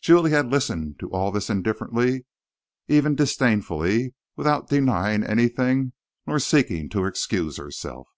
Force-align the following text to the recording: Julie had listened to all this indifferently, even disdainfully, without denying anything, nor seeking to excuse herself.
Julie 0.00 0.30
had 0.30 0.46
listened 0.46 0.98
to 1.00 1.10
all 1.10 1.30
this 1.30 1.50
indifferently, 1.50 2.24
even 2.88 3.14
disdainfully, 3.14 4.14
without 4.34 4.70
denying 4.70 5.22
anything, 5.22 5.92
nor 6.26 6.38
seeking 6.38 6.88
to 6.88 7.04
excuse 7.04 7.58
herself. 7.58 8.08